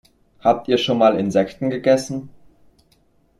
[0.39, 2.29] Habt ihr schon mal Insekten gegessen?